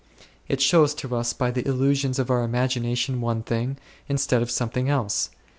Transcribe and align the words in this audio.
It 0.47 0.61
shows 0.63 0.95
to 0.95 1.15
us 1.15 1.31
by 1.31 1.51
the 1.51 1.63
illusions 1.67 2.17
of 2.17 2.31
our 2.31 2.43
im 2.43 2.53
agination 2.53 3.19
one 3.19 3.43
thing, 3.43 3.77
instead 4.09 4.41
of 4.41 4.49
something 4.49 4.89
else. 4.89 5.29